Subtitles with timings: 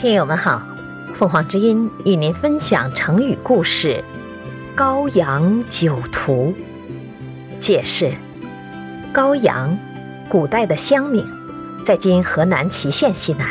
[0.00, 0.62] 听友们好，
[1.16, 4.04] 凤凰之音与您分享成语故事
[4.72, 6.54] “高阳酒徒”。
[7.58, 8.12] 解释：
[9.12, 9.76] 高阳，
[10.28, 11.26] 古代的乡名，
[11.84, 13.48] 在今河南淇县西南。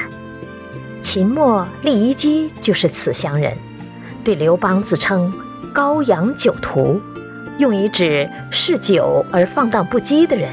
[1.02, 3.54] 秦末利夷姬就是此乡人，
[4.24, 5.30] 对刘邦自称
[5.76, 7.02] “高阳酒徒”，
[7.60, 10.50] 用以指嗜酒而放荡不羁的人。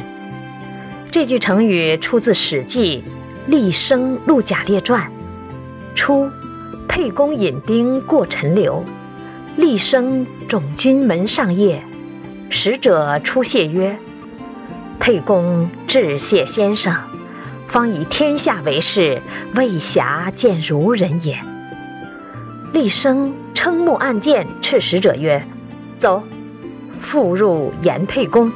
[1.13, 3.04] 这句成语出自《史记·
[3.49, 5.00] 厉声陆贾列传》。
[5.94, 6.29] 初，
[6.89, 8.85] 沛公引兵过陈留，
[9.57, 11.82] 厉声总军门上夜，
[12.50, 13.96] 使者出谢曰
[14.99, 16.94] ：“沛公致谢先生，
[17.68, 19.22] 方以天下为事，
[19.54, 21.38] 未暇见如人也。”
[22.74, 25.40] 厉声瞠目按剑，斥使者曰
[25.96, 26.22] ：“走，
[27.00, 28.52] 复入言沛公，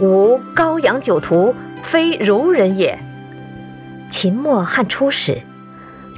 [0.00, 2.98] 吾高阳酒徒，非如人也。”
[4.10, 5.42] 秦末汉初时。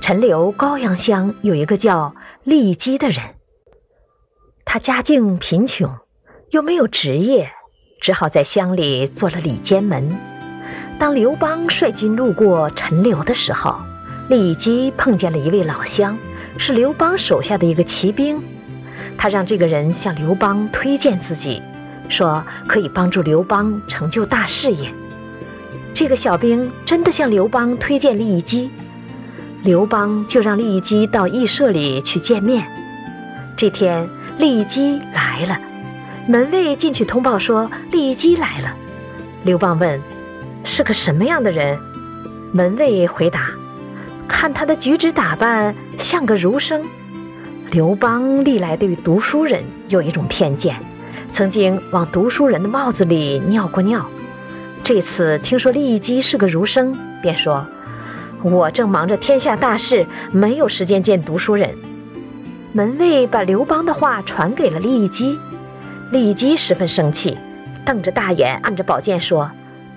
[0.03, 3.23] 陈留高阳乡有一个叫利基的人，
[4.65, 5.95] 他家境贫穷，
[6.51, 7.53] 又没有职业，
[8.01, 10.11] 只好在乡里做了里监门。
[10.99, 13.77] 当刘邦率军路过陈留的时候，
[14.29, 16.19] 利基碰见了一位老乡，
[16.59, 18.43] 是刘邦手下的一个骑兵。
[19.17, 21.63] 他让这个人向刘邦推荐自己，
[22.09, 24.93] 说可以帮助刘邦成就大事业。
[25.95, 28.69] 这个小兵真的向刘邦推荐利基。
[29.65, 32.67] 刘邦就让利基到驿舍里去见面。
[33.57, 35.57] 这天，利基来了，
[36.27, 38.75] 门卫进去通报说利基来了。
[39.45, 40.01] 刘邦问
[40.65, 41.79] ：“是个什么样的人？”
[42.53, 43.51] 门卫回答
[44.27, 46.83] ：“看他的举止打扮，像个儒生。”
[47.71, 50.75] 刘邦历来对读书人有一种偏见，
[51.31, 54.05] 曾经往读书人的帽子里尿过尿。
[54.83, 57.65] 这次听说利基是个儒生，便说。
[58.43, 61.71] 我正忙着天下大事，没有时间见读书人。
[62.73, 65.39] 门卫把刘邦的话传给了利益基，
[66.11, 67.39] 利基十分生气，
[67.85, 69.51] 瞪着大眼，按着宝剑说：“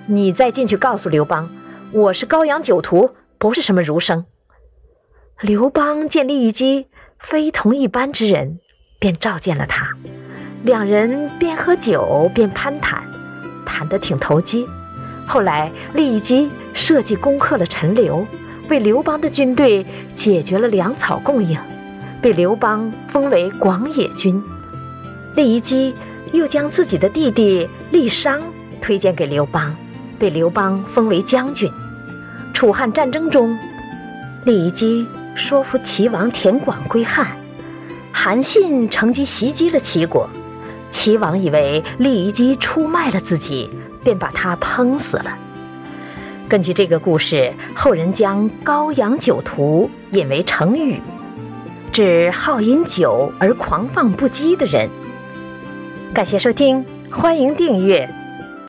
[0.06, 1.50] 你再进去告诉刘邦，
[1.92, 4.24] 我是高阳酒徒，不是什么儒生。”
[5.40, 6.86] 刘邦见利基
[7.18, 8.58] 非同一般之人，
[9.00, 9.88] 便召见了他，
[10.62, 13.02] 两人边喝酒边攀谈，
[13.64, 14.66] 谈得挺投机。
[15.26, 18.24] 后来，利基设计攻克了陈留，
[18.68, 19.84] 为刘邦的军队
[20.14, 21.58] 解决了粮草供应，
[22.20, 24.42] 被刘邦封为广野君。
[25.34, 25.94] 利基
[26.32, 28.40] 又将自己的弟弟利商
[28.80, 29.74] 推荐给刘邦，
[30.18, 31.70] 被刘邦封为将军。
[32.52, 33.58] 楚汉战争中，
[34.44, 37.28] 利基说服齐王田广归汉，
[38.12, 40.28] 韩信乘机袭击了齐国，
[40.90, 43.70] 齐王以为利基出卖了自己。
[44.06, 45.36] 便把他烹死了。
[46.48, 51.00] 根据这个故事，后人将“高阳酒徒”引为成语，
[51.92, 54.88] 指好饮酒而狂放不羁的人。
[56.14, 58.08] 感谢收听，欢迎订阅。